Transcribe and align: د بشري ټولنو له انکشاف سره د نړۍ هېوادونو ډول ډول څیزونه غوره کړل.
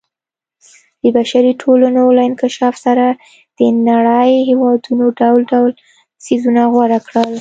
د 1.01 1.03
بشري 1.15 1.51
ټولنو 1.63 2.03
له 2.17 2.21
انکشاف 2.29 2.75
سره 2.85 3.05
د 3.57 3.59
نړۍ 3.89 4.31
هېوادونو 4.49 5.05
ډول 5.19 5.41
ډول 5.51 5.71
څیزونه 6.23 6.61
غوره 6.71 6.99
کړل. 7.07 7.29